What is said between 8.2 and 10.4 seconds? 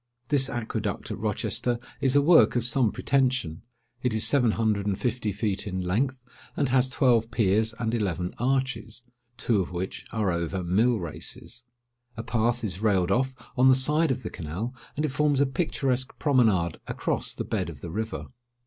arches, two of which are